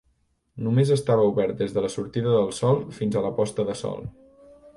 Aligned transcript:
Només 0.67 0.93
estava 0.95 1.27
obert 1.33 1.55
des 1.59 1.75
de 1.75 1.83
la 1.87 1.91
sortida 1.97 2.33
del 2.39 2.51
sol 2.61 2.81
fins 2.97 3.19
a 3.21 3.25
la 3.27 3.33
posta 3.43 3.69
de 3.71 3.79
sol. 3.85 4.03